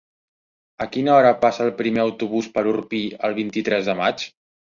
A 0.85 0.87
quina 0.95 1.11
hora 1.17 1.33
passa 1.43 1.61
el 1.65 1.69
primer 1.83 2.01
autobús 2.05 2.49
per 2.57 2.65
Orpí 2.73 3.03
el 3.29 3.39
vint-i-tres 3.43 3.91
de 3.93 3.99
maig? 4.03 4.25